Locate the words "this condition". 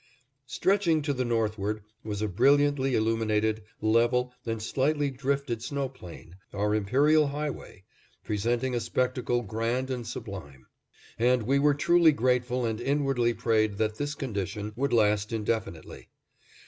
13.99-14.73